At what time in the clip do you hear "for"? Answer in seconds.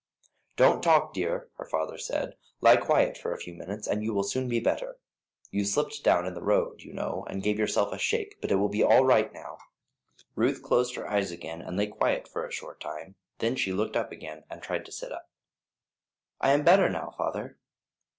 3.19-3.33, 12.27-12.47